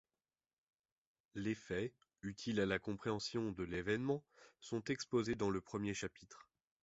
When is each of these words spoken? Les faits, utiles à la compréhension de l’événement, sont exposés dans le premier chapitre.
Les 1.35 1.53
faits, 1.53 1.93
utiles 2.23 2.59
à 2.59 2.65
la 2.65 2.79
compréhension 2.79 3.51
de 3.51 3.61
l’événement, 3.61 4.23
sont 4.59 4.83
exposés 4.85 5.35
dans 5.35 5.51
le 5.51 5.61
premier 5.61 5.93
chapitre. 5.93 6.47